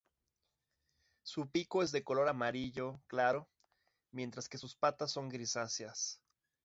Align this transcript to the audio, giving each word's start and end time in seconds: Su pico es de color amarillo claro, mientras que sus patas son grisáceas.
Su 1.21 1.51
pico 1.51 1.83
es 1.83 1.91
de 1.91 2.03
color 2.03 2.27
amarillo 2.27 2.99
claro, 3.05 3.47
mientras 4.11 4.49
que 4.49 4.57
sus 4.57 4.75
patas 4.75 5.11
son 5.11 5.29
grisáceas. 5.29 6.19